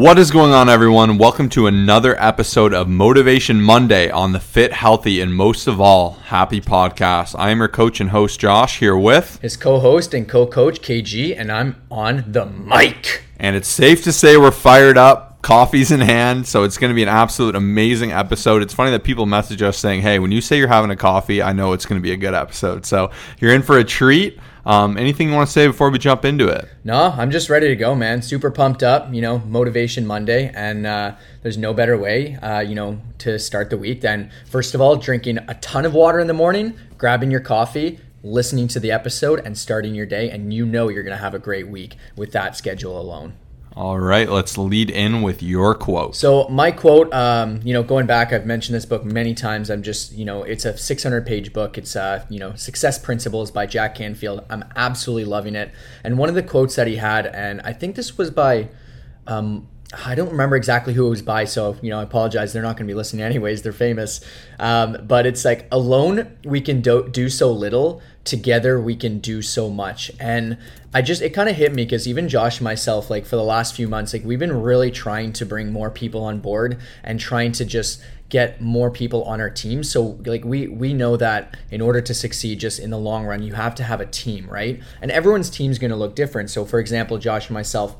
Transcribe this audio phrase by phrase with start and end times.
[0.00, 1.18] What is going on, everyone?
[1.18, 6.12] Welcome to another episode of Motivation Monday on the Fit, Healthy, and most of all,
[6.12, 7.34] happy podcast.
[7.36, 10.82] I am your coach and host, Josh, here with his co host and co coach,
[10.82, 13.24] KG, and I'm on the mic.
[13.40, 16.94] And it's safe to say we're fired up, coffee's in hand, so it's going to
[16.94, 18.62] be an absolute amazing episode.
[18.62, 21.42] It's funny that people message us saying, hey, when you say you're having a coffee,
[21.42, 22.86] I know it's going to be a good episode.
[22.86, 23.10] So
[23.40, 24.38] you're in for a treat.
[24.68, 26.68] Um, anything you want to say before we jump into it?
[26.84, 28.20] No, I'm just ready to go, man.
[28.20, 29.10] Super pumped up.
[29.14, 33.70] You know, motivation Monday, and uh, there's no better way, uh, you know, to start
[33.70, 37.30] the week than first of all drinking a ton of water in the morning, grabbing
[37.30, 41.16] your coffee, listening to the episode, and starting your day, and you know you're gonna
[41.16, 43.32] have a great week with that schedule alone.
[43.76, 46.16] All right, let's lead in with your quote.
[46.16, 49.70] So my quote, um, you know, going back, I've mentioned this book many times.
[49.70, 51.78] I'm just, you know, it's a 600 page book.
[51.78, 54.44] It's, uh, you know, Success Principles by Jack Canfield.
[54.50, 55.70] I'm absolutely loving it.
[56.02, 58.68] And one of the quotes that he had, and I think this was by,
[59.26, 59.68] um,
[60.04, 62.52] I don't remember exactly who it was by, so you know, I apologize.
[62.52, 63.62] They're not going to be listening anyways.
[63.62, 64.20] They're famous,
[64.58, 68.02] um, but it's like alone we can do, do so little.
[68.28, 70.10] Together we can do so much.
[70.20, 70.58] And
[70.92, 73.44] I just it kind of hit me because even Josh and myself, like for the
[73.44, 77.18] last few months, like we've been really trying to bring more people on board and
[77.18, 79.82] trying to just get more people on our team.
[79.82, 83.42] So like we we know that in order to succeed just in the long run,
[83.42, 84.80] you have to have a team, right?
[85.00, 86.50] And everyone's team is going to look different.
[86.50, 87.96] So for example, Josh and myself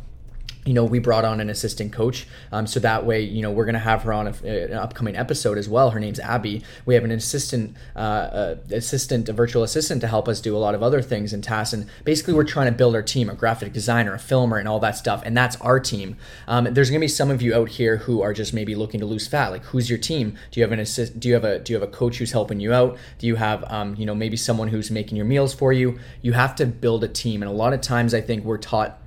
[0.68, 2.26] you know, we brought on an assistant coach.
[2.52, 5.16] Um, so that way, you know, we're going to have her on a, an upcoming
[5.16, 5.92] episode as well.
[5.92, 6.62] Her name's Abby.
[6.84, 10.58] We have an assistant, uh, uh, assistant, a virtual assistant to help us do a
[10.58, 11.72] lot of other things and tasks.
[11.72, 14.78] And basically, we're trying to build our team, a graphic designer, a filmer, and all
[14.80, 15.22] that stuff.
[15.24, 16.18] And that's our team.
[16.46, 19.00] Um, there's going to be some of you out here who are just maybe looking
[19.00, 19.48] to lose fat.
[19.48, 20.36] Like, who's your team?
[20.50, 21.18] Do you have an assist?
[21.18, 22.98] Do you have a Do you have a coach who's helping you out?
[23.18, 25.98] Do you have, um, you know, maybe someone who's making your meals for you?
[26.20, 27.42] You have to build a team.
[27.42, 29.00] And a lot of times, I think we're taught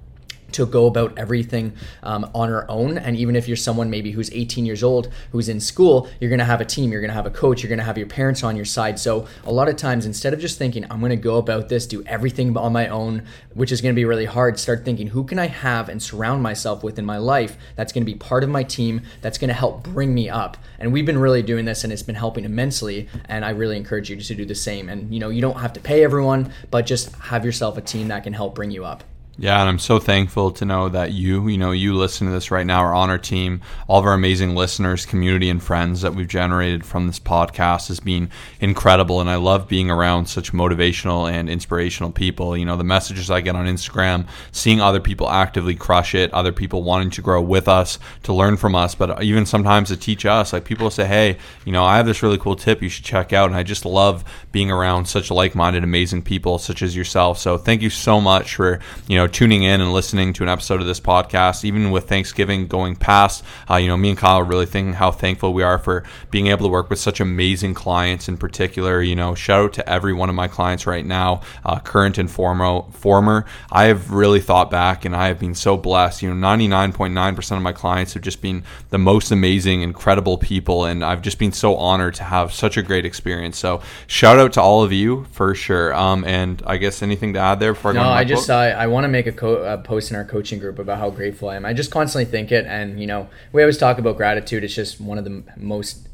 [0.54, 2.98] to go about everything um, on our own.
[2.98, 6.40] And even if you're someone maybe who's 18 years old, who's in school, you're going
[6.40, 8.08] to have a team, you're going to have a coach, you're going to have your
[8.08, 9.00] parents on your side.
[9.00, 11.86] So a lot of times, instead of just thinking, I'm going to go about this,
[11.86, 15.24] do everything on my own, which is going to be really hard, start thinking, who
[15.24, 18.44] can I have and surround myself with in my life that's going to be part
[18.44, 20.58] of my team, that's going to help bring me up.
[20.80, 23.08] And we've been really doing this and it's been helping immensely.
[23.26, 24.90] And I really encourage you to do the same.
[24.90, 28.08] And you know, you don't have to pay everyone, but just have yourself a team
[28.10, 29.04] that can help bring you up.
[29.38, 32.52] Yeah, and I'm so thankful to know that you, you know, you listen to this
[32.52, 33.62] right now are on our team.
[33.88, 38.02] All of our amazing listeners, community, and friends that we've generated from this podcast has
[38.02, 39.22] been incredible.
[39.22, 42.58] And I love being around such motivational and inspirational people.
[42.58, 46.52] You know, the messages I get on Instagram, seeing other people actively crush it, other
[46.52, 50.26] people wanting to grow with us, to learn from us, but even sometimes to teach
[50.26, 50.52] us.
[50.52, 53.32] Like people say, hey, you know, I have this really cool tip you should check
[53.32, 53.50] out.
[53.50, 57.40] And I just love being around such like minded, amazing people such as yourself.
[57.40, 60.82] So thank you so much for, you know, tuning in and listening to an episode
[60.82, 61.64] of this podcast.
[61.64, 65.12] Even with Thanksgiving going past, uh, you know, me and Kyle are really thinking how
[65.12, 68.28] thankful we are for being able to work with such amazing clients.
[68.28, 71.80] In particular, you know, shout out to every one of my clients right now, uh,
[71.80, 72.82] current and former.
[72.92, 76.22] Former, I have really thought back, and I have been so blessed.
[76.22, 79.32] You know, ninety nine point nine percent of my clients have just been the most
[79.32, 83.58] amazing, incredible people, and I've just been so honored to have such a great experience.
[83.58, 85.94] So, shout out to all of you for sure.
[85.94, 88.06] Um, and I guess anything to add there before I no, go?
[88.06, 90.60] No, I just I want to make make a, co- a, post in our coaching
[90.60, 91.66] group about how grateful I am.
[91.66, 94.64] I just constantly think it, and you know, we always talk about gratitude.
[94.64, 96.08] It's just one of the most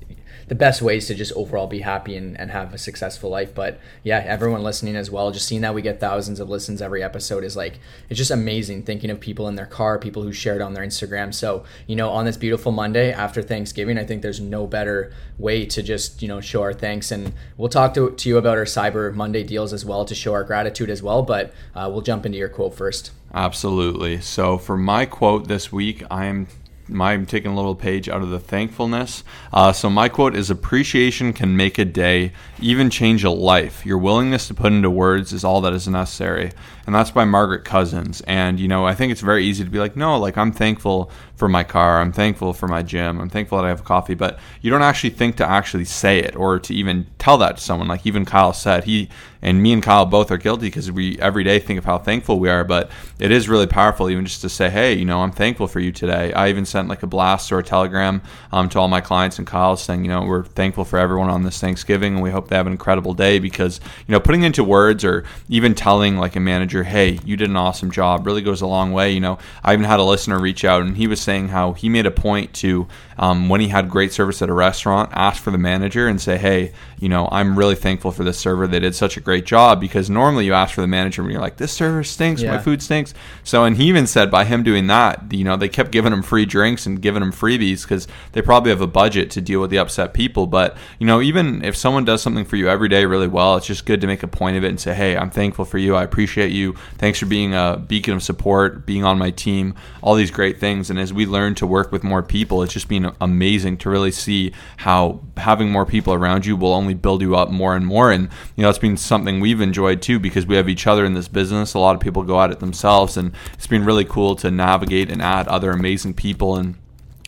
[0.47, 3.53] the best ways to just overall be happy and, and have a successful life.
[3.53, 7.03] But yeah, everyone listening as well, just seeing that we get thousands of listens every
[7.03, 10.61] episode is like, it's just amazing thinking of people in their car, people who shared
[10.61, 11.33] on their Instagram.
[11.33, 15.65] So, you know, on this beautiful Monday after Thanksgiving, I think there's no better way
[15.65, 17.11] to just, you know, show our thanks.
[17.11, 20.33] And we'll talk to, to you about our Cyber Monday deals as well to show
[20.33, 21.23] our gratitude as well.
[21.23, 23.11] But uh, we'll jump into your quote first.
[23.33, 24.21] Absolutely.
[24.21, 26.47] So, for my quote this week, I am
[26.93, 29.23] I'm taking a little page out of the thankfulness.
[29.51, 33.85] Uh, so my quote is: "Appreciation can make a day, even change a life.
[33.85, 36.51] Your willingness to put into words is all that is necessary."
[36.85, 38.21] And that's by Margaret Cousins.
[38.21, 41.11] And you know, I think it's very easy to be like, "No, like I'm thankful
[41.35, 41.99] for my car.
[41.99, 43.19] I'm thankful for my gym.
[43.19, 46.35] I'm thankful that I have coffee." But you don't actually think to actually say it
[46.35, 47.87] or to even tell that to someone.
[47.89, 49.09] Like even Kyle said, he
[49.41, 52.39] and me and Kyle both are guilty because we every day think of how thankful
[52.39, 52.63] we are.
[52.63, 52.89] But
[53.19, 55.91] it is really powerful, even just to say, "Hey, you know, I'm thankful for you
[55.91, 58.21] today." I even sent like a blast or a telegram
[58.51, 61.41] um, to all my clients and Kyle saying, you know, we're thankful for everyone on
[61.41, 64.63] this Thanksgiving and we hope they have an incredible day because, you know, putting into
[64.63, 68.61] words or even telling like a manager, hey, you did an awesome job really goes
[68.61, 69.11] a long way.
[69.11, 71.89] You know, I even had a listener reach out and he was saying how he
[71.89, 72.87] made a point to,
[73.17, 76.37] um, when he had great service at a restaurant, ask for the manager and say,
[76.37, 78.67] hey, you know, I'm really thankful for this server.
[78.67, 81.41] They did such a great job because normally you ask for the manager when you're
[81.41, 82.51] like, this server stinks, yeah.
[82.51, 83.15] my food stinks.
[83.43, 86.21] So, and he even said by him doing that, you know, they kept giving him
[86.21, 89.61] free drinks drinks and giving them freebies because they probably have a budget to deal
[89.61, 90.47] with the upset people.
[90.47, 93.67] But you know, even if someone does something for you every day really well, it's
[93.67, 95.95] just good to make a point of it and say, "Hey, I'm thankful for you.
[95.95, 96.75] I appreciate you.
[96.97, 100.89] Thanks for being a beacon of support, being on my team, all these great things."
[100.89, 104.11] And as we learn to work with more people, it's just been amazing to really
[104.11, 108.11] see how having more people around you will only build you up more and more.
[108.11, 108.27] And
[108.57, 111.29] you know, it's been something we've enjoyed too because we have each other in this
[111.29, 111.73] business.
[111.73, 115.09] A lot of people go at it themselves, and it's been really cool to navigate
[115.09, 116.75] and add other amazing people and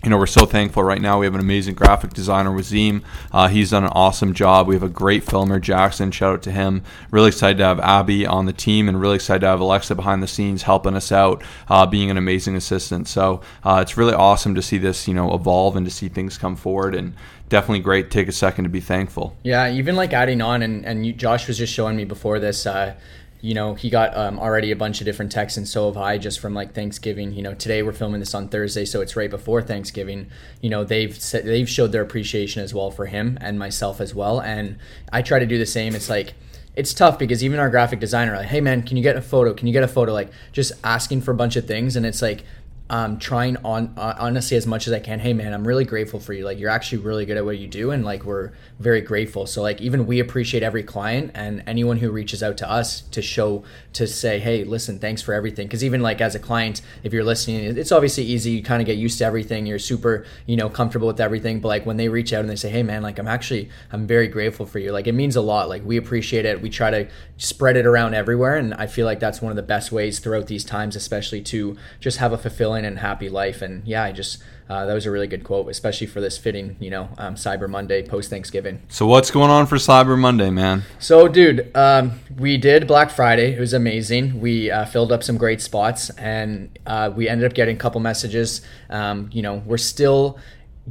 [0.04, 1.20] you know, we're so thankful right now.
[1.20, 3.04] We have an amazing graphic designer, Wazim.
[3.34, 4.66] Uh, he's done an awesome job.
[4.66, 6.12] We have a great filmer, Jackson.
[6.12, 6.84] Shout out to him.
[7.12, 10.24] Really excited to have Abby on the team and really excited to have Alexa behind
[10.24, 13.10] the scenes helping us out, uh, being an amazing assistant.
[13.10, 16.38] So uh, it's really awesome to see this, you know, evolve and to see things
[16.38, 16.96] come forward.
[16.96, 17.14] And
[17.50, 18.10] definitely great.
[18.10, 19.36] Take a second to be thankful.
[19.44, 22.66] Yeah, even like adding on, and, and you, Josh was just showing me before this
[22.66, 22.96] uh,
[23.42, 26.18] you know, he got um, already a bunch of different texts, and so have I,
[26.18, 27.34] just from like Thanksgiving.
[27.34, 30.28] You know, today we're filming this on Thursday, so it's right before Thanksgiving.
[30.62, 34.14] You know, they've said, they've showed their appreciation as well for him and myself as
[34.14, 34.78] well, and
[35.14, 35.96] I try to do the same.
[35.96, 36.34] It's like
[36.76, 39.54] it's tough because even our graphic designer, like, hey man, can you get a photo?
[39.54, 40.14] Can you get a photo?
[40.14, 42.44] Like just asking for a bunch of things, and it's like
[42.90, 45.20] um, trying on uh, honestly as much as I can.
[45.20, 46.44] Hey man, I'm really grateful for you.
[46.44, 49.46] Like you're actually really good at what you do, and like we're very grateful.
[49.46, 53.22] So like even we appreciate every client and anyone who reaches out to us to
[53.22, 53.64] show
[53.94, 55.68] to say, hey, listen, thanks for everything.
[55.68, 58.52] Because even like as a client, if you're listening, it's obviously easy.
[58.52, 59.68] You kind of get used to everything.
[59.68, 61.60] You're super you know comfortable with everything.
[61.60, 64.08] But like when they reach out and they say, hey man, like I'm actually I'm
[64.08, 64.92] very grateful for you.
[64.92, 65.70] Like it means a lot.
[65.70, 66.60] Like we appreciate it.
[66.60, 67.08] We try to
[67.38, 70.48] spread it around everywhere, and I feel like that's one of the best ways throughout
[70.48, 73.62] these times, especially to just have a fulfilling fulfilling and happy life.
[73.62, 76.76] And yeah, I just uh, that was a really good quote, especially for this fitting,
[76.80, 78.82] you know, um, Cyber Monday post Thanksgiving.
[78.90, 80.84] So what's going on for Cyber Monday, man?
[81.00, 83.56] So, dude, um, we did Black Friday.
[83.56, 84.40] It was amazing.
[84.40, 88.00] We uh, filled up some great spots, and uh, we ended up getting a couple
[88.00, 88.62] messages.
[88.92, 90.38] Um, you know, we're still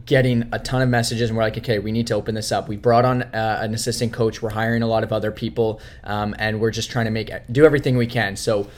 [0.06, 2.68] getting a ton of messages and we're like okay we need to open this up
[2.68, 6.36] we brought on uh, an assistant coach we're hiring a lot of other people um,
[6.38, 8.68] and we're just trying to make do everything we can so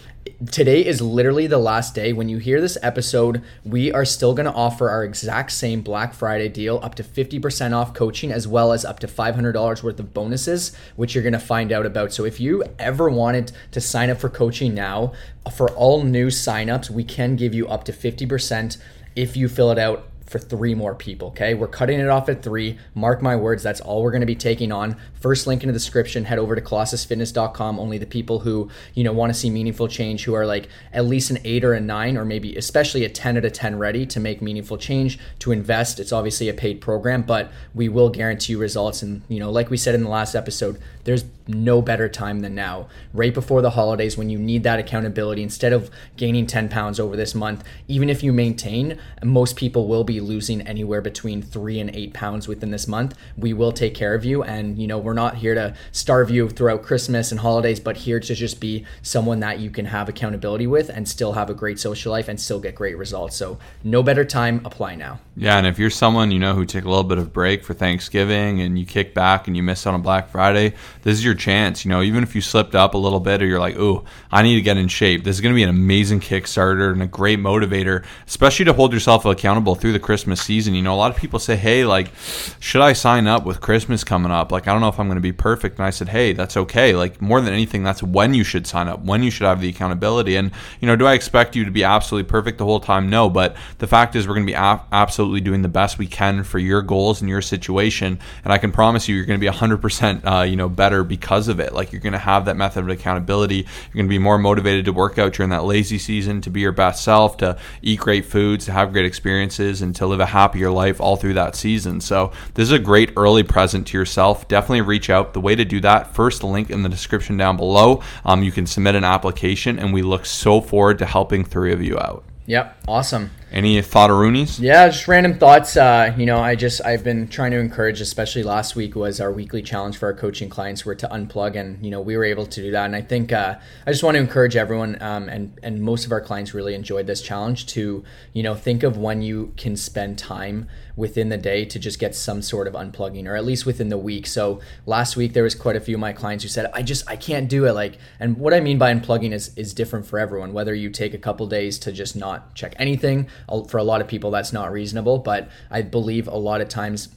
[0.47, 2.13] today is literally the last day.
[2.13, 6.15] When you hear this episode, we are still going to offer our exact same Black
[6.15, 10.15] Friday deal up to 50% off coaching as well as up to $500 worth of
[10.15, 12.13] bonuses, which you're going to find out about.
[12.13, 15.13] So if you ever wanted to sign up for coaching now,
[15.55, 18.79] for all new signups, we can give you up to 50%
[19.17, 21.29] if you fill it out for three more people.
[21.29, 22.79] Okay, we're cutting it off at three.
[22.95, 24.97] Mark my words, that's all we're going to be taking on.
[25.15, 26.25] First link in the description.
[26.25, 27.81] Head over to colossusfitness.com.
[27.81, 31.05] Only the people who you know want to see meaningful change, who are like at
[31.05, 34.07] least an eight or a nine, or maybe especially a ten out of ten ready
[34.07, 35.99] to make meaningful change to invest.
[35.99, 39.03] It's obviously a paid program, but we will guarantee you results.
[39.03, 42.55] And you know, like we said in the last episode, there's no better time than
[42.55, 45.43] now, right before the holidays when you need that accountability.
[45.43, 50.05] Instead of gaining 10 pounds over this month, even if you maintain, most people will
[50.05, 53.17] be losing anywhere between three and eight pounds within this month.
[53.37, 54.43] We will take care of you.
[54.43, 58.21] And, you know, we're not here to starve you throughout Christmas and holidays, but here
[58.21, 61.79] to just be someone that you can have accountability with and still have a great
[61.79, 63.37] social life and still get great results.
[63.37, 65.21] So, no better time, apply now.
[65.37, 65.57] Yeah.
[65.57, 68.61] And if you're someone, you know, who took a little bit of break for Thanksgiving
[68.61, 71.85] and you kick back and you miss on Black Friday, this is your chance.
[71.85, 74.43] You know, even if you slipped up a little bit or you're like, oh, I
[74.43, 77.07] need to get in shape, this is going to be an amazing Kickstarter and a
[77.07, 80.75] great motivator, especially to hold yourself accountable through the Christmas season.
[80.75, 82.11] You know, a lot of people say, hey, like,
[82.59, 84.51] should I sign up with Christmas coming up?
[84.51, 85.79] Like, I don't know if I'm going to be perfect.
[85.79, 86.97] And I said, hey, that's okay.
[86.97, 89.69] Like, more than anything, that's when you should sign up, when you should have the
[89.69, 90.35] accountability.
[90.35, 93.09] And, you know, do I expect you to be absolutely perfect the whole time?
[93.09, 93.31] No.
[93.31, 96.59] But the fact is, we're going to be absolutely doing the best we can for
[96.59, 98.19] your goals and your situation.
[98.43, 101.47] And I can promise you, you're going to be 100%, uh, you know, better because
[101.47, 101.73] of it.
[101.73, 103.59] Like, you're going to have that method of accountability.
[103.59, 106.59] You're going to be more motivated to work out during that lazy season, to be
[106.59, 110.27] your best self, to eat great foods, to have great experiences, and to live a
[110.27, 112.01] happier life all through that season.
[112.01, 114.49] So, this is a great early present to yourself.
[114.49, 115.35] Definitely reach out.
[115.35, 118.03] The way to do that, first, link in the description down below.
[118.25, 121.83] Um, you can submit an application, and we look so forward to helping three of
[121.83, 122.25] you out.
[122.47, 123.31] Yep, awesome.
[123.53, 124.61] Any thought Roonies?
[124.61, 125.77] Yeah, just random thoughts.
[125.77, 129.33] Uh, you know, I just I've been trying to encourage, especially last week was our
[129.33, 132.47] weekly challenge for our coaching clients, were to unplug, and you know we were able
[132.47, 132.85] to do that.
[132.85, 133.57] And I think uh,
[133.87, 137.09] I just want to encourage everyone, um, and and most of our clients really enjoyed
[137.09, 141.65] this challenge to you know think of when you can spend time within the day
[141.65, 144.29] to just get some sort of unplugging, or at least within the week.
[144.29, 147.09] So last week there was quite a few of my clients who said, I just
[147.11, 147.73] I can't do it.
[147.73, 150.53] Like, and what I mean by unplugging is is different for everyone.
[150.53, 153.29] Whether you take a couple days to just not check anything
[153.69, 157.09] for a lot of people that's not reasonable but i believe a lot of times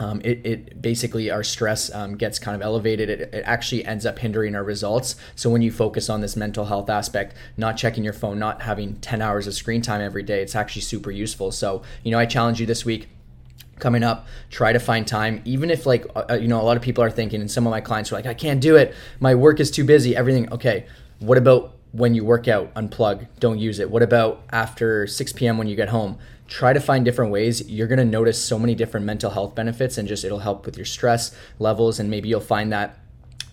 [0.00, 3.10] um, it, it, basically our stress um, gets kind of elevated.
[3.10, 5.16] It, it, actually ends up hindering our results.
[5.34, 8.96] So when you focus on this mental health aspect, not checking your phone, not having
[9.00, 11.50] 10 hours of screen time every day, it's actually super useful.
[11.50, 13.08] So, you know, I challenge you this week
[13.78, 16.82] coming up try to find time even if like uh, you know a lot of
[16.82, 19.36] people are thinking and some of my clients are like i can't do it my
[19.36, 20.84] work is too busy everything okay
[21.20, 25.58] what about when you work out unplug don't use it what about after 6 p.m
[25.58, 28.74] when you get home try to find different ways you're going to notice so many
[28.74, 32.40] different mental health benefits and just it'll help with your stress levels and maybe you'll
[32.40, 32.98] find that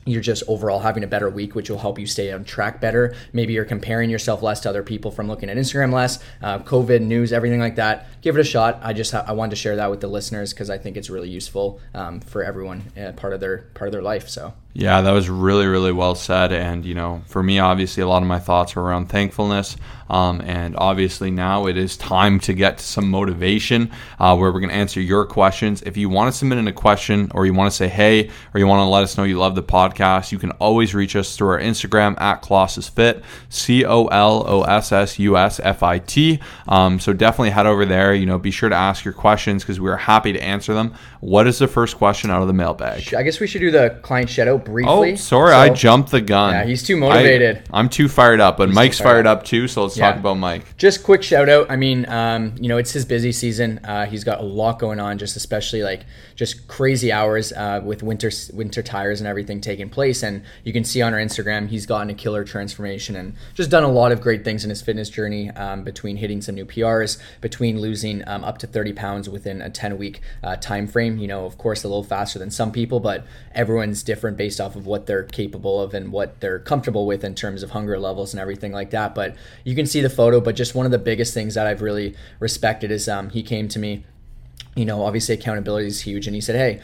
[0.06, 3.16] you're just overall having a better week, which will help you stay on track better.
[3.34, 7.02] Maybe you're comparing yourself less to other people from looking at Instagram less, uh, COVID
[7.02, 8.08] news, everything like that.
[8.22, 8.80] Give it a shot.
[8.84, 11.30] I just I wanted to share that with the listeners because I think it's really
[11.30, 14.30] useful um, for everyone, uh, part of their part of their life.
[14.30, 14.54] So.
[14.78, 16.52] Yeah, that was really, really well said.
[16.52, 19.78] And, you know, for me, obviously, a lot of my thoughts are around thankfulness.
[20.10, 23.90] Um, and obviously, now it is time to get to some motivation
[24.20, 25.82] uh, where we're going to answer your questions.
[25.82, 28.60] If you want to submit in a question or you want to say hey, or
[28.60, 31.36] you want to let us know you love the podcast, you can always reach us
[31.36, 35.82] through our Instagram at Colossus Fit, C O L O S S U S F
[35.82, 36.40] I T.
[36.68, 38.14] Um, so definitely head over there.
[38.14, 40.94] You know, be sure to ask your questions because we are happy to answer them.
[41.22, 43.14] What is the first question out of the mailbag?
[43.16, 45.14] I guess we should do the client out briefly.
[45.14, 46.54] Oh, sorry, so, I jumped the gun.
[46.54, 47.64] Yeah, he's too motivated.
[47.72, 49.40] I, am too fired up, but he's Mike's fired, fired up.
[49.40, 49.46] up.
[49.46, 49.68] too.
[49.68, 50.12] So let's yeah.
[50.12, 50.78] talk about Mike.
[50.78, 51.70] Just quick shout out.
[51.70, 53.80] I mean, um, you know, it's his busy season.
[53.84, 58.04] Uh, he's got a lot going on, just especially like just crazy hours uh, with
[58.04, 60.24] winter winter tires and everything taking place.
[60.24, 63.84] And you can see on our Instagram, he's gotten a killer transformation and just done
[63.84, 65.50] a lot of great things in his fitness journey.
[65.52, 69.70] Um, between hitting some new PRs, between losing um, up to 30 pounds within a
[69.70, 71.18] 10 week uh, time frame.
[71.18, 74.76] You know, of course, a little faster than some people, but everyone's different based off
[74.76, 78.34] of what they're capable of and what they're comfortable with in terms of hunger levels
[78.34, 79.16] and everything like that.
[79.16, 80.42] But you can see the photo.
[80.42, 83.68] But just one of the biggest things that I've really respected is um, he came
[83.70, 84.04] to me
[84.76, 86.28] you know, obviously accountability is huge.
[86.28, 86.82] And he said, "Hey,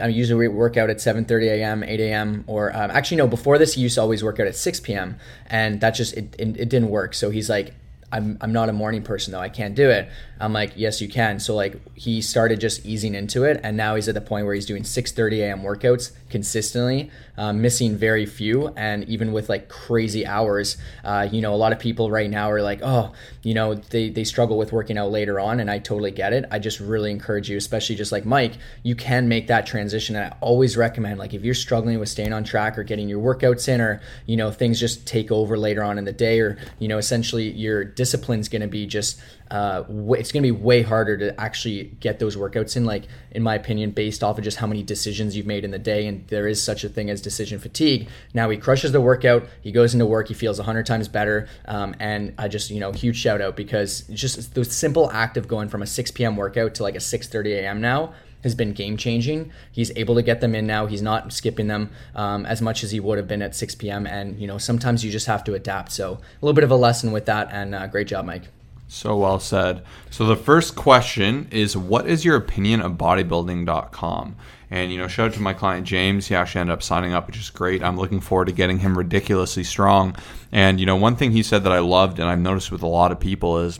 [0.00, 3.26] I usually work out at 7:30 a.m., 8 a.m., or um, actually no.
[3.26, 5.16] Before this, he used to always work out at 6 p.m.
[5.46, 7.14] and that just it, it, it didn't work.
[7.14, 7.74] So he's like,
[8.12, 9.40] I'm I'm not a morning person though.
[9.40, 10.08] I can't do it."
[10.42, 11.38] I'm like, yes, you can.
[11.38, 14.54] So like he started just easing into it, and now he's at the point where
[14.54, 15.62] he's doing 6:30 a.m.
[15.62, 20.76] workouts consistently, uh, missing very few, and even with like crazy hours.
[21.04, 23.12] Uh, you know, a lot of people right now are like, oh,
[23.42, 26.44] you know, they they struggle with working out later on, and I totally get it.
[26.50, 30.14] I just really encourage you, especially just like Mike, you can make that transition.
[30.14, 33.20] And I always recommend like if you're struggling with staying on track or getting your
[33.20, 36.58] workouts in, or you know things just take over later on in the day, or
[36.78, 39.20] you know essentially your discipline's going to be just
[39.52, 42.86] uh, it's going to be way harder to actually get those workouts in.
[42.86, 45.78] Like in my opinion, based off of just how many decisions you've made in the
[45.78, 48.08] day, and there is such a thing as decision fatigue.
[48.32, 51.94] Now he crushes the workout, he goes into work, he feels hundred times better, um,
[52.00, 55.68] and I just you know huge shout out because just the simple act of going
[55.68, 56.36] from a 6 p.m.
[56.36, 57.80] workout to like a 6:30 a.m.
[57.80, 58.12] now
[58.42, 59.52] has been game changing.
[59.70, 60.86] He's able to get them in now.
[60.86, 64.06] He's not skipping them um, as much as he would have been at 6 p.m.
[64.06, 65.92] And you know sometimes you just have to adapt.
[65.92, 67.48] So a little bit of a lesson with that.
[67.50, 68.44] And uh, great job, Mike.
[68.88, 69.82] So well said.
[70.10, 74.36] So the first question is what is your opinion of bodybuilding.com?
[74.72, 76.28] And you know, shout out to my client James.
[76.28, 77.82] He actually ended up signing up, which is great.
[77.82, 80.16] I'm looking forward to getting him ridiculously strong.
[80.50, 82.86] And you know, one thing he said that I loved and I've noticed with a
[82.86, 83.78] lot of people is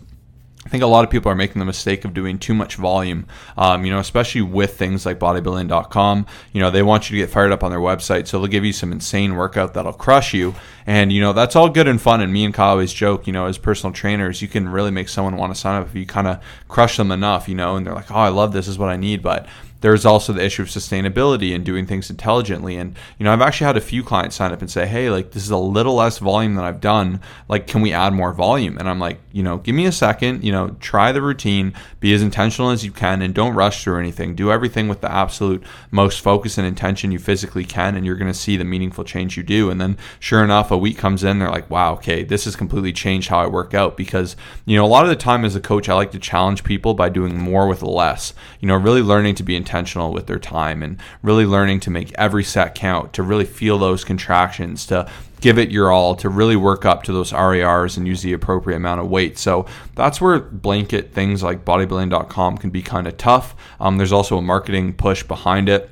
[0.67, 3.27] I think a lot of people are making the mistake of doing too much volume,
[3.57, 6.27] um, you know, especially with things like bodybuilding.com.
[6.53, 8.65] You know, they want you to get fired up on their website, so they'll give
[8.65, 10.55] you some insane workout that'll crush you.
[10.87, 12.21] And, you know, that's all good and fun.
[12.21, 15.09] And me and Kyle always joke, you know, as personal trainers, you can really make
[15.09, 17.85] someone want to sign up if you kind of crush them enough, you know, and
[17.85, 19.21] they're like, oh, I love this, this is what I need.
[19.21, 19.49] But
[19.83, 22.77] there's also the issue of sustainability and doing things intelligently.
[22.77, 25.33] And, you know, I've actually had a few clients sign up and say, hey, like,
[25.33, 27.21] this is a little less volume than I've done.
[27.49, 28.79] Like, can we add more volume?
[28.79, 32.15] And I'm like, you know, give me a second, you know, try the routine, be
[32.15, 34.37] as intentional as you can, and don't rush through anything.
[34.37, 38.33] Do everything with the absolute most focus and intention you physically can, and you're going
[38.33, 39.69] to see the meaningful change you do.
[39.69, 42.93] And then, sure enough, a week comes in, they're like, wow, okay, this has completely
[42.93, 43.97] changed how I work out.
[43.97, 46.62] Because, you know, a lot of the time as a coach, I like to challenge
[46.62, 50.26] people by doing more with less, you know, really learning to be intentional intentional with
[50.26, 54.85] their time and really learning to make every set count, to really feel those contractions,
[54.87, 55.11] to
[55.41, 58.76] give it your all, to really work up to those RERs and use the appropriate
[58.76, 59.38] amount of weight.
[59.38, 63.57] So that's where blanket things like bodybuilding.com can be kind of tough.
[63.81, 65.88] Um, there's also a marketing push behind it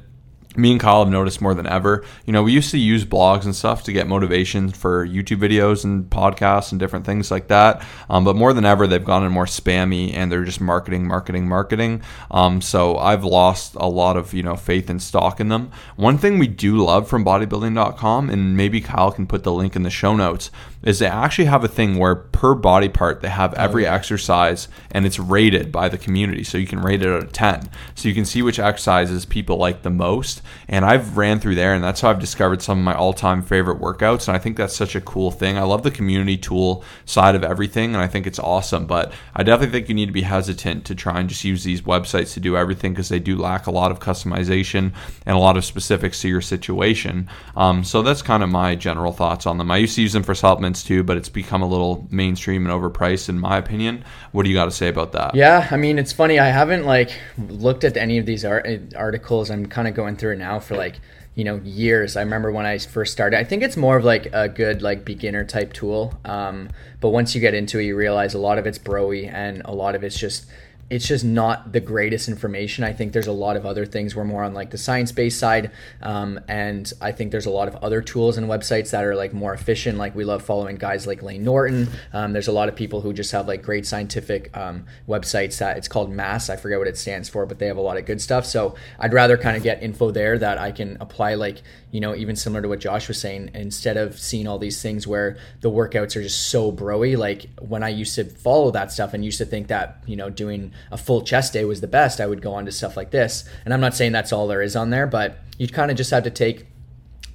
[0.57, 2.05] me and Kyle have noticed more than ever.
[2.27, 5.85] You know, we used to use blogs and stuff to get motivation for YouTube videos
[5.85, 7.85] and podcasts and different things like that.
[8.09, 11.49] Um, but more than ever, they've gone in more spammy and they're just marketing, marketing,
[11.49, 12.03] marketing.
[12.33, 15.71] Um, so I've lost a lot of you know faith and stock in them.
[15.97, 19.85] One thing we do love from bodybuilding.com, and maybe Kyle can put the link in
[19.85, 20.51] the show notes,
[20.83, 23.95] is they actually have a thing where per body part they have every yeah.
[23.95, 26.43] exercise and it's rated by the community.
[26.43, 27.69] So you can rate it out of 10.
[27.95, 30.41] So you can see which exercises people like the most.
[30.69, 33.79] And I've ran through there and that's how I've discovered some of my all-time favorite
[33.79, 34.27] workouts.
[34.27, 35.59] And I think that's such a cool thing.
[35.59, 38.87] I love the community tool side of everything and I think it's awesome.
[38.87, 41.83] But I definitely think you need to be hesitant to try and just use these
[41.83, 44.95] websites to do everything because they do lack a lot of customization
[45.27, 47.29] and a lot of specifics to your situation.
[47.55, 49.71] Um, so that's kind of my general thoughts on them.
[49.71, 52.75] I used to use them for supplements too, but it's become a little mainstream and
[52.75, 54.05] overpriced in my opinion.
[54.33, 55.35] What do you got to say about that?
[55.35, 56.39] Yeah, I mean, it's funny.
[56.39, 57.13] I haven't like
[57.49, 59.51] looked at any of these art- articles.
[59.51, 61.01] I'm kind of going through it now for like
[61.37, 64.27] you know years i remember when i first started i think it's more of like
[64.33, 66.69] a good like beginner type tool um,
[67.01, 69.73] but once you get into it you realize a lot of it's broy and a
[69.73, 70.47] lot of it's just
[70.91, 72.83] it's just not the greatest information.
[72.83, 74.17] I think there's a lot of other things.
[74.17, 75.71] We're more on like the science based side,
[76.03, 79.33] um, and I think there's a lot of other tools and websites that are like
[79.33, 79.99] more efficient.
[79.99, 81.89] Like we love following guys like Layne Norton.
[82.13, 85.77] Um, there's a lot of people who just have like great scientific um, websites that
[85.77, 86.51] it's called Mass.
[86.51, 88.45] I forget what it stands for, but they have a lot of good stuff.
[88.45, 92.15] So I'd rather kind of get info there that I can apply like you know,
[92.15, 95.71] even similar to what Josh was saying, instead of seeing all these things where the
[95.71, 99.39] workouts are just so broy, like when I used to follow that stuff and used
[99.39, 102.43] to think that, you know, doing a full chest day was the best, I would
[102.43, 103.45] go on to stuff like this.
[103.65, 106.11] And I'm not saying that's all there is on there, but you kind of just
[106.11, 106.67] have to take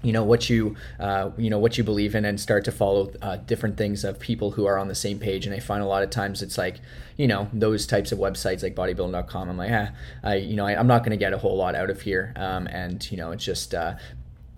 [0.06, 3.12] you know what you uh, you know what you believe in and start to follow
[3.22, 5.86] uh, different things of people who are on the same page and i find a
[5.88, 6.80] lot of times it's like
[7.18, 9.90] you know those types of websites like bodybuilding.com i'm like ah,
[10.24, 12.34] i you know I, am not going to get a whole lot out of here
[12.36, 13.96] um, and you know it's just uh,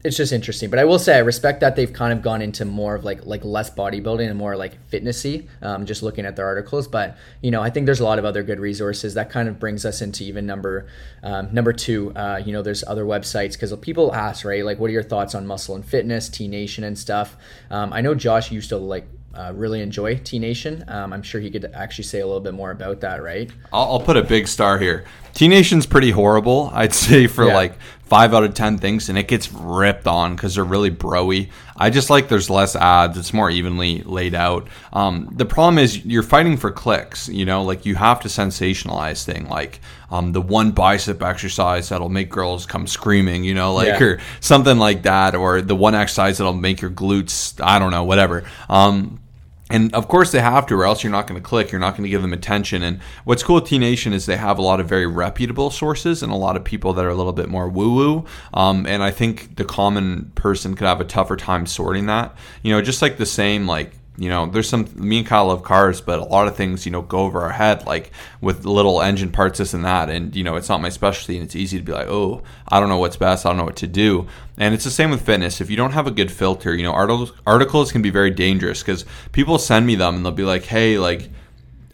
[0.03, 0.69] it's just interesting.
[0.69, 3.25] But I will say I respect that they've kind of gone into more of like
[3.25, 5.47] like less bodybuilding and more like fitnessy.
[5.61, 8.25] Um, just looking at their articles, but you know I think there's a lot of
[8.25, 10.87] other good resources that kind of brings us into even number
[11.23, 12.13] um, number two.
[12.15, 15.33] Uh, you know there's other websites because people ask right like what are your thoughts
[15.33, 17.35] on muscle and fitness, T Nation and stuff.
[17.71, 20.83] Um, I know Josh used to like uh, really enjoy T Nation.
[20.87, 23.51] Um, I'm sure he could actually say a little bit more about that, right?
[23.71, 25.05] I'll, I'll put a big star here.
[25.33, 27.55] T Nation's pretty horrible, I'd say, for yeah.
[27.55, 27.73] like
[28.07, 31.49] five out of ten things, and it gets ripped on because they're really broy.
[31.75, 34.67] I just like there's less ads; it's more evenly laid out.
[34.93, 37.29] Um, the problem is you're fighting for clicks.
[37.29, 42.09] You know, like you have to sensationalize thing, like um, the one bicep exercise that'll
[42.09, 43.43] make girls come screaming.
[43.43, 44.03] You know, like yeah.
[44.03, 47.63] or something like that, or the one exercise that'll make your glutes.
[47.63, 48.43] I don't know, whatever.
[48.69, 49.19] Um,
[49.69, 51.71] and of course they have to, or else you're not going to click.
[51.71, 52.83] You're not going to give them attention.
[52.83, 56.23] And what's cool with T Nation is they have a lot of very reputable sources
[56.23, 58.25] and a lot of people that are a little bit more woo woo.
[58.53, 62.35] Um, and I think the common person could have a tougher time sorting that.
[62.63, 65.63] You know, just like the same like you know, there's some me and Kyle love
[65.63, 69.01] cars, but a lot of things you know go over our head, like with little
[69.01, 71.77] engine parts, this and that, and you know it's not my specialty, and it's easy
[71.77, 74.27] to be like, oh, I don't know what's best, I don't know what to do,
[74.57, 75.61] and it's the same with fitness.
[75.61, 78.81] If you don't have a good filter, you know, articles articles can be very dangerous
[78.81, 81.29] because people send me them and they'll be like, hey, like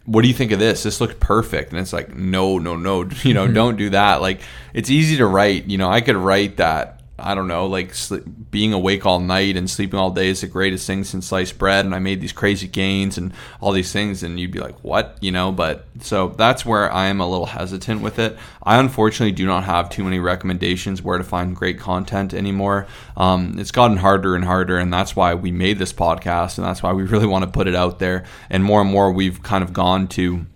[0.05, 0.83] what do you think of this?
[0.83, 1.71] This looks perfect.
[1.71, 3.53] And it's like, no, no, no, you know, mm-hmm.
[3.53, 4.21] don't do that.
[4.21, 4.41] Like,
[4.73, 5.67] it's easy to write.
[5.67, 9.55] You know, I could write that I don't know, like sleep, being awake all night
[9.55, 11.85] and sleeping all day is the greatest thing since sliced bread.
[11.85, 15.17] And I made these crazy gains and all these things, and you'd be like, what?
[15.21, 18.35] You know, but so that's where I am a little hesitant with it.
[18.63, 22.87] I unfortunately do not have too many recommendations where to find great content anymore.
[23.15, 26.81] Um, it's gotten harder and harder, and that's why we made this podcast, and that's
[26.81, 28.23] why we really want to put it out there.
[28.49, 30.47] And more and more, we've kind of gone to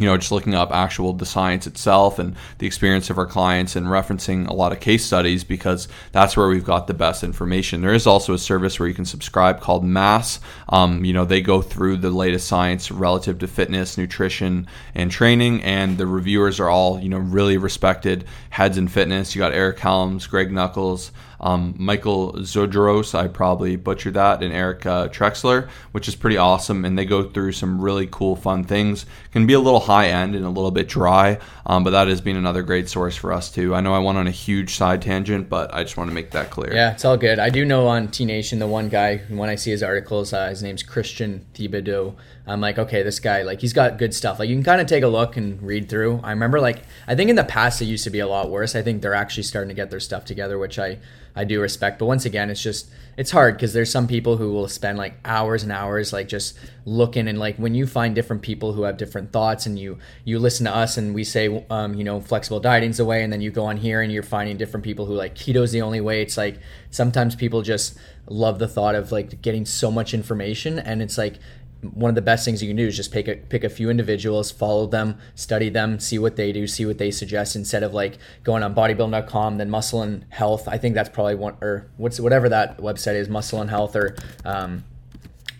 [0.00, 3.76] you know, just looking up actual the science itself and the experience of our clients
[3.76, 7.82] and referencing a lot of case studies because that's where we've got the best information.
[7.82, 10.40] There is also a service where you can subscribe called Mass.
[10.70, 15.62] Um, you know, they go through the latest science relative to fitness, nutrition, and training,
[15.64, 19.34] and the reviewers are all you know really respected heads in fitness.
[19.34, 24.86] You got Eric Helms, Greg Nuckols um, Michael Zourdos, I probably butchered that, and Eric
[24.86, 26.84] uh, Trexler, which is pretty awesome.
[26.84, 29.06] And they go through some really cool, fun things.
[29.32, 32.20] Can be a little high end and a little bit dry, um, but that has
[32.20, 33.74] been another great source for us too.
[33.74, 36.32] I know I went on a huge side tangent, but I just want to make
[36.32, 36.74] that clear.
[36.74, 37.38] Yeah, it's all good.
[37.38, 40.48] I do know on T Nation, the one guy, when I see his articles, uh,
[40.48, 42.14] his name's Christian Thibaudeau.
[42.50, 44.38] I'm like, okay, this guy, like, he's got good stuff.
[44.38, 46.20] Like, you can kind of take a look and read through.
[46.24, 48.74] I remember, like, I think in the past it used to be a lot worse.
[48.74, 50.98] I think they're actually starting to get their stuff together, which I
[51.34, 51.98] I do respect.
[51.98, 55.14] But once again, it's just it's hard because there's some people who will spend like
[55.24, 58.96] hours and hours like just looking and like when you find different people who have
[58.96, 62.60] different thoughts and you you listen to us and we say um, you know flexible
[62.60, 65.14] dieting's the way and then you go on here and you're finding different people who
[65.14, 66.22] like keto's the only way.
[66.22, 66.58] It's like
[66.90, 71.34] sometimes people just love the thought of like getting so much information and it's like
[71.82, 73.90] one of the best things you can do is just pick a pick a few
[73.90, 77.94] individuals, follow them, study them, see what they do, see what they suggest instead of
[77.94, 80.68] like going on bodybuilding.com, then muscle and health.
[80.68, 84.16] I think that's probably one or what's whatever that website is, muscle and health or
[84.44, 84.84] um,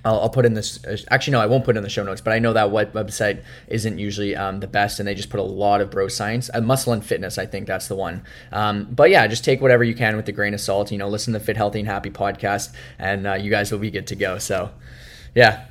[0.05, 0.83] I'll, I'll, put in this.
[1.11, 2.21] Actually, no, I won't put in the show notes.
[2.21, 5.41] But I know that what website isn't usually um, the best, and they just put
[5.41, 6.49] a lot of bro science.
[6.53, 8.25] Uh, Muscle and Fitness, I think that's the one.
[8.51, 10.91] Um, but yeah, just take whatever you can with a grain of salt.
[10.91, 13.91] You know, listen to Fit, Healthy, and Happy podcast, and uh, you guys will be
[13.91, 14.39] good to go.
[14.39, 14.71] So,
[15.35, 15.67] yeah.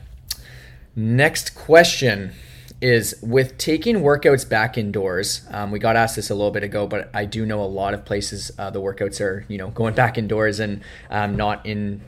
[0.95, 2.33] Next question
[2.81, 5.45] is with taking workouts back indoors.
[5.51, 7.93] Um, we got asked this a little bit ago, but I do know a lot
[7.93, 12.01] of places uh, the workouts are you know going back indoors and um, not in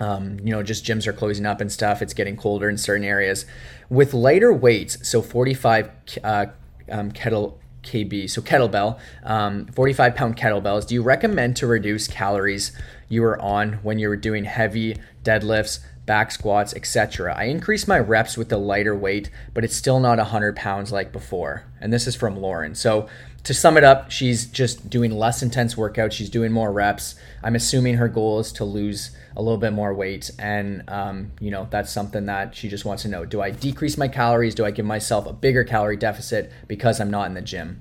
[0.00, 2.02] um, you know, just gyms are closing up and stuff.
[2.02, 3.46] It's getting colder in certain areas.
[3.88, 5.90] With lighter weights, so 45
[6.22, 6.46] uh,
[6.90, 12.72] um, kettle KB, so kettlebell, um, 45 pound kettlebells, do you recommend to reduce calories
[13.08, 17.32] you were on when you were doing heavy deadlifts, back squats, etc.?
[17.36, 21.12] I increased my reps with the lighter weight, but it's still not 100 pounds like
[21.12, 21.64] before.
[21.80, 22.74] And this is from Lauren.
[22.74, 23.08] So
[23.44, 26.12] to sum it up, she's just doing less intense workouts.
[26.12, 27.14] She's doing more reps.
[27.42, 30.30] I'm assuming her goal is to lose a little bit more weight.
[30.38, 33.24] And, um, you know, that's something that she just wants to know.
[33.24, 34.54] Do I decrease my calories?
[34.54, 37.80] Do I give myself a bigger calorie deficit because I'm not in the gym?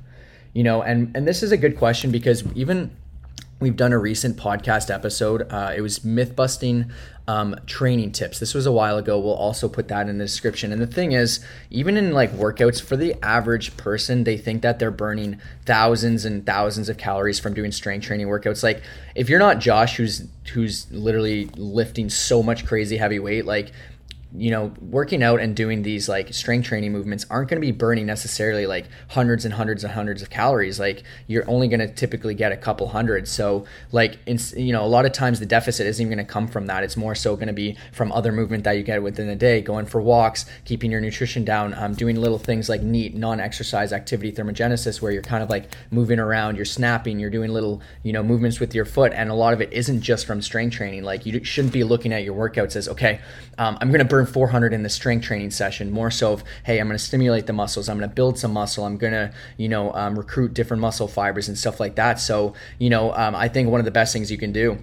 [0.54, 2.96] You know, and, and this is a good question because even
[3.60, 5.52] we've done a recent podcast episode.
[5.52, 6.92] Uh, it was myth busting
[7.28, 8.40] um, training tips.
[8.40, 9.20] This was a while ago.
[9.20, 10.72] We'll also put that in the description.
[10.72, 14.80] And the thing is, even in like workouts, for the average person, they think that
[14.80, 18.64] they're burning thousands and thousands of calories from doing strength training workouts.
[18.64, 18.82] Like
[19.16, 23.74] if you're not Josh, who's who's literally lifting so much crazy heavy weight, like
[24.38, 27.72] you know, working out and doing these like strength training movements aren't going to be
[27.72, 30.80] burning necessarily like hundreds and hundreds and hundreds of calories.
[30.80, 33.28] Like you're only going to typically get a couple hundred.
[33.28, 36.32] So like, in, you know, a lot of times the deficit isn't even going to
[36.32, 36.84] come from that.
[36.84, 39.62] It's more so going to be from other movement that you get within the day,
[39.62, 44.32] going for walks, keeping your nutrition down, um, doing little things like NEAT, non-exercise activity
[44.32, 48.22] thermogenesis, where you're kind of like moving around, you're snapping, you're doing little, you know,
[48.22, 49.14] movements with your foot.
[49.14, 51.04] And a lot of it isn't just from strength training.
[51.04, 53.20] Like you shouldn't be looking at your workouts as, okay,
[53.58, 55.92] um, I'm going to burn 400 in the strength training session.
[55.92, 57.90] More so of, hey, I'm going to stimulate the muscles.
[57.90, 58.86] I'm going to build some muscle.
[58.86, 62.20] I'm going to, you know, um, recruit different muscle fibers and stuff like that.
[62.20, 64.78] So, you know, um, I think one of the best things you can do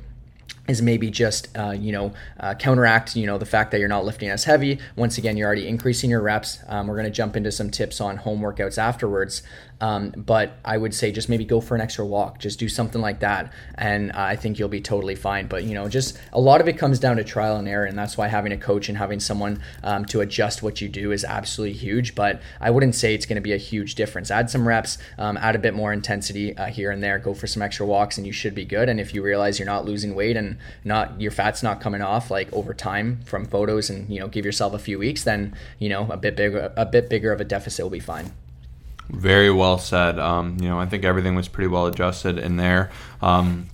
[0.68, 4.05] is maybe just uh, you know uh, counteract you know the fact that you're not
[4.05, 7.37] lifting as heavy once again you're already increasing your reps um, we're going to jump
[7.37, 9.42] into some tips on home workouts afterwards
[9.81, 13.00] um, but I would say just maybe go for an extra walk, just do something
[13.00, 15.46] like that, and I think you'll be totally fine.
[15.46, 17.98] But you know, just a lot of it comes down to trial and error, and
[17.98, 21.24] that's why having a coach and having someone um, to adjust what you do is
[21.24, 22.14] absolutely huge.
[22.14, 24.31] But I wouldn't say it's going to be a huge difference.
[24.31, 27.46] Add some reps, um, add a bit more intensity uh, here and there, go for
[27.46, 28.88] some extra walks, and you should be good.
[28.88, 30.54] And if you realize you're not losing weight and
[30.85, 34.45] not your fat's not coming off like over time from photos, and you know, give
[34.45, 37.45] yourself a few weeks, then you know a bit bigger a bit bigger of a
[37.45, 38.33] deficit will be fine.
[39.11, 40.19] Very well said.
[40.19, 42.90] Um, you know, I think everything was pretty well adjusted in there.
[43.21, 43.69] Um,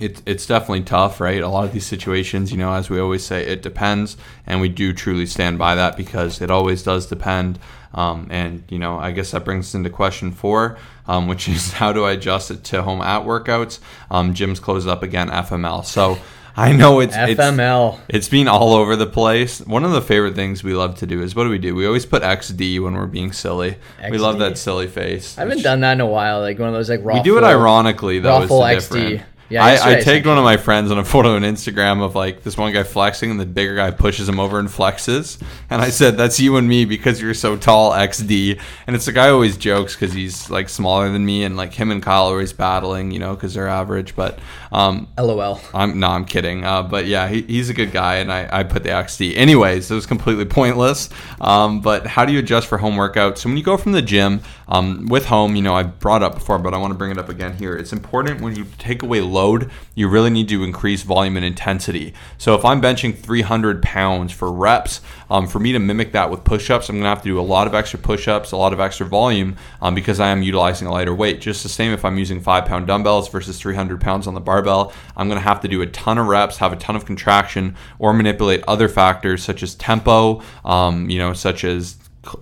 [0.00, 1.40] it, it's definitely tough, right?
[1.40, 4.68] A lot of these situations, you know, as we always say, it depends, and we
[4.68, 7.58] do truly stand by that because it always does depend.
[7.92, 11.72] Um, and you know, I guess that brings us into question four, um, which is
[11.72, 13.80] how do I adjust it to home at workouts?
[14.10, 15.84] Um, gyms closed up again, FML.
[15.84, 16.18] So
[16.56, 17.94] I know it's FML.
[17.94, 19.60] It's, it's been all over the place.
[19.60, 21.74] One of the favorite things we love to do is what do we do?
[21.74, 23.76] We always put XD when we're being silly.
[24.00, 24.10] XD.
[24.10, 25.36] We love that silly face.
[25.36, 26.40] I haven't done that in a while.
[26.40, 27.14] Like one of those like raw.
[27.14, 28.46] We do it ironically though.
[28.46, 29.22] Raw XD.
[29.54, 32.42] Yeah, I, I tagged one of my friends on a photo on Instagram of like
[32.42, 35.40] this one guy flexing, and the bigger guy pushes him over and flexes.
[35.70, 39.12] And I said, "That's you and me because you're so tall, XD." And it's the
[39.12, 42.32] guy always jokes because he's like smaller than me, and like him and Kyle are
[42.32, 44.16] always battling, you know, because they're average.
[44.16, 44.40] But
[44.72, 45.60] um, LOL.
[45.72, 46.64] I'm no, I'm kidding.
[46.64, 49.36] Uh, but yeah, he, he's a good guy, and I, I put the XD.
[49.36, 51.10] Anyways, it was completely pointless.
[51.40, 53.38] Um, but how do you adjust for home workouts?
[53.38, 56.34] So when you go from the gym um, with home, you know, I brought up
[56.34, 57.76] before, but I want to bring it up again here.
[57.76, 62.14] It's important when you take away load, you really need to increase volume and intensity.
[62.38, 65.00] So if I'm benching 300 pounds for reps,
[65.30, 67.42] um, for me to mimic that with push-ups, I'm going to have to do a
[67.42, 70.92] lot of extra push-ups, a lot of extra volume, um, because I am utilizing a
[70.92, 71.40] lighter weight.
[71.40, 75.28] Just the same if I'm using five-pound dumbbells versus 300 pounds on the barbell, I'm
[75.28, 78.12] going to have to do a ton of reps, have a ton of contraction, or
[78.12, 81.96] manipulate other factors such as tempo, um, you know, such as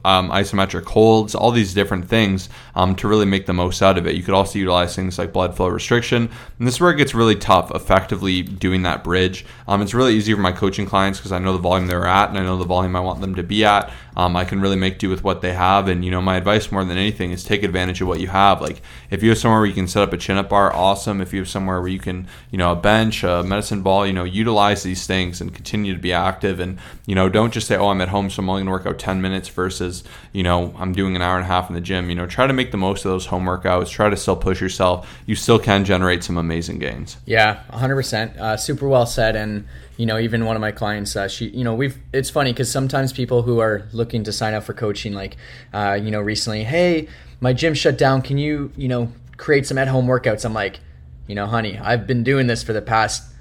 [0.05, 4.07] um, isometric holds, all these different things um, to really make the most out of
[4.07, 4.14] it.
[4.14, 6.31] You could also utilize things like blood flow restriction.
[6.59, 9.45] And this is where it gets really tough, effectively doing that bridge.
[9.66, 12.29] Um, it's really easy for my coaching clients because I know the volume they're at
[12.29, 13.92] and I know the volume I want them to be at.
[14.16, 15.88] Um, I can really make do with what they have.
[15.88, 18.61] And, you know, my advice more than anything is take advantage of what you have.
[18.61, 21.20] Like, if you have somewhere where you can set up a chin up bar, awesome.
[21.20, 24.12] If you have somewhere where you can, you know, a bench, a medicine ball, you
[24.12, 26.61] know, utilize these things and continue to be active.
[26.61, 28.72] And, you know, don't just say, oh, I'm at home, so I'm only going to
[28.72, 31.75] work out 10 minutes versus, you know, I'm doing an hour and a half in
[31.75, 32.09] the gym.
[32.09, 33.88] You know, try to make the most of those home workouts.
[33.90, 35.09] Try to still push yourself.
[35.27, 37.16] You still can generate some amazing gains.
[37.27, 38.37] Yeah, 100%.
[38.37, 39.37] Uh, super well said.
[39.37, 39.66] And,
[40.03, 42.69] you know, even one of my clients, uh, she, you know, we've, it's funny because
[42.69, 45.37] sometimes people who are looking to sign up for coaching, like,
[45.73, 47.07] uh, you know, recently, hey,
[47.38, 48.21] my gym shut down.
[48.21, 50.45] Can you, you know, create some at home workouts?
[50.45, 50.81] I'm like,
[51.29, 53.33] you know, honey, I've been doing this for the past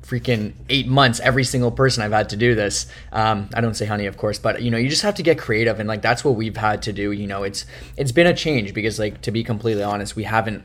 [0.00, 3.84] freaking eight months every single person i've had to do this um, i don't say
[3.84, 6.24] honey of course but you know you just have to get creative and like that's
[6.24, 7.64] what we've had to do you know it's
[7.96, 10.64] it's been a change because like to be completely honest we haven't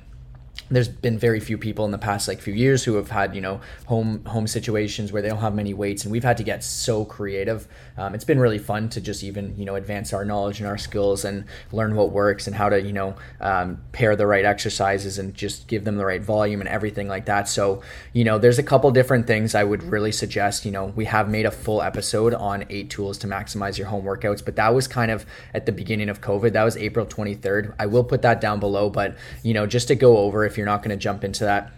[0.70, 3.42] there's been very few people in the past like few years who have had you
[3.42, 6.64] know home home situations where they don't have many weights and we've had to get
[6.64, 7.68] so creative.
[7.98, 10.78] Um, it's been really fun to just even you know advance our knowledge and our
[10.78, 15.18] skills and learn what works and how to you know um, pair the right exercises
[15.20, 17.48] and just give them the right volume and everything like that.
[17.48, 17.82] So
[18.14, 20.66] you know there's a couple different things i would really suggest.
[20.66, 24.06] You know we have made a full episode on eight tools to maximize your home
[24.06, 26.54] workouts but that was kind of at the beginning of covid.
[26.54, 29.96] That was april 23rd i will put that down below but you know just to
[29.96, 31.72] go over if you're not going to jump into that.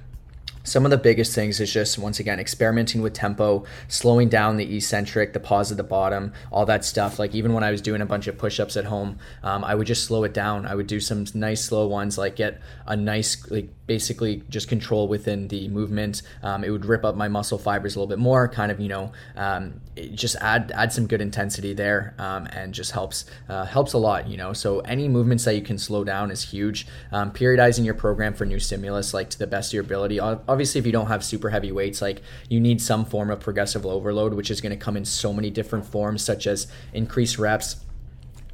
[0.65, 4.75] Some of the biggest things is just once again experimenting with tempo slowing down the
[4.75, 7.19] eccentric the pause at the bottom all that stuff.
[7.19, 9.85] Like even when i was doing a bunch of push-ups at home um, i would
[9.85, 10.65] just slow it down.
[10.65, 15.07] I would do some nice slow ones like get a nice like basically just control
[15.07, 16.21] within the movement.
[16.43, 18.89] Um, it would rip up my muscle fibers a little bit more kind of you
[18.89, 19.81] know um,
[20.13, 24.27] just add add some good intensity there um, and just helps uh, helps a lot
[24.27, 24.53] you know.
[24.53, 26.87] So any movements that you can slow down is huge.
[27.11, 30.19] Um, periodizing your program for new stimulus like to the best of your ability.
[30.19, 33.85] Obviously if you don't have super heavy weights like you need some form of progressive
[33.85, 37.77] overload which is going to come in so many different forms such as increased reps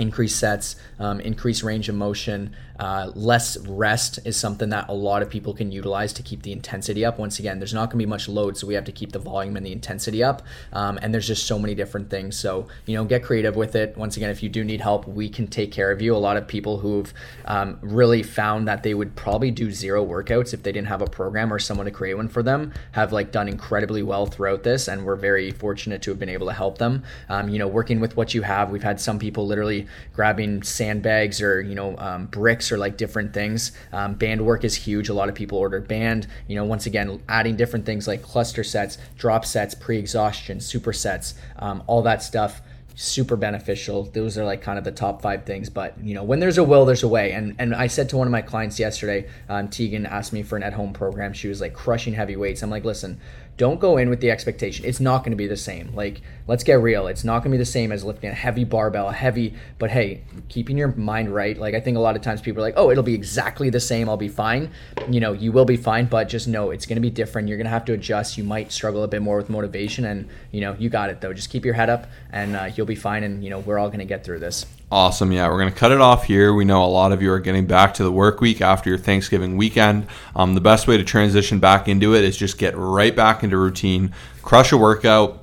[0.02, 5.22] increased sets, um, increased range of motion, uh, less rest is something that a lot
[5.22, 7.20] of people can utilize to keep the intensity up.
[7.20, 9.20] Once again, there's not going to be much load, so we have to keep the
[9.20, 10.42] volume and the intensity up.
[10.74, 12.40] Um, and there's just so many different things.
[12.40, 13.96] So, you know, get creative with it.
[13.96, 16.16] Once again, if you do need help, we can take care of you.
[16.16, 17.14] A lot of people who've
[17.46, 21.08] um, really found that they would probably do zero workouts if they didn't have a
[21.08, 24.88] program or someone to create one for them have like done incredibly well throughout this.
[24.88, 27.04] And we're very fortunate to have been able to help them.
[27.30, 31.42] Um, you know, working with what you have, we've had some people literally grabbing sandbags
[31.42, 33.72] or, you know, um, bricks or like different things.
[33.92, 35.10] Um, band work is huge.
[35.10, 36.28] A lot of people order band.
[36.48, 41.34] You know, once again, adding different things like cluster sets, drop sets, pre exhaustion, supersets,
[41.58, 42.62] um, all that stuff
[42.96, 44.04] super beneficial.
[44.04, 45.70] Those are like kind of the top five things.
[45.70, 47.32] But you know, when there's a will, there's a way.
[47.32, 50.56] And and I said to one of my clients yesterday, um, Tegan asked me for
[50.56, 51.34] an at-home program.
[51.34, 52.62] She was like crushing heavy weights.
[52.62, 53.20] I'm like, listen,
[53.58, 54.86] don't go in with the expectation.
[54.86, 55.94] It's not going to be the same.
[55.94, 57.08] Like, let's get real.
[57.08, 59.54] It's not going to be the same as lifting a heavy barbell, heavy.
[59.78, 61.58] But hey, keeping your mind right.
[61.58, 63.80] Like, I think a lot of times people are like, oh, it'll be exactly the
[63.80, 64.10] same.
[64.10, 64.72] I'll be fine.
[65.10, 67.48] You know, you will be fine, but just know it's going to be different.
[67.48, 68.38] You're going to have to adjust.
[68.38, 71.34] You might struggle a bit more with motivation, and you know, you got it though.
[71.34, 73.24] Just keep your head up, and uh, you'll be fine.
[73.24, 74.66] And you know, we're all going to get through this.
[74.92, 75.32] Awesome.
[75.32, 76.54] Yeah, we're going to cut it off here.
[76.54, 79.00] We know a lot of you are getting back to the work week after your
[79.00, 80.06] Thanksgiving weekend.
[80.36, 83.56] Um, the best way to transition back into it is just get right back into
[83.58, 85.41] routine, crush a workout,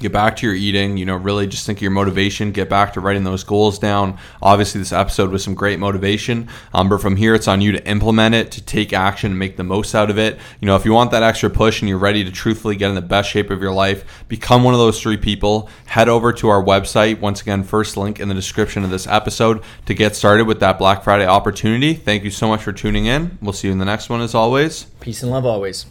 [0.00, 2.94] get back to your eating, you know, really just think of your motivation, get back
[2.94, 4.18] to writing those goals down.
[4.42, 7.86] Obviously, this episode was some great motivation, um, but from here, it's on you to
[7.86, 10.38] implement it, to take action, and make the most out of it.
[10.60, 12.94] You know, if you want that extra push and you're ready to truthfully get in
[12.94, 16.48] the best shape of your life, become one of those three people, head over to
[16.48, 17.20] our website.
[17.20, 20.78] Once again, first link in the description of this episode to get started with that
[20.78, 21.94] Black Friday opportunity.
[21.94, 23.38] Thank you so much for tuning in.
[23.42, 24.84] We'll see you in the next one as always.
[25.00, 25.86] Peace and love always.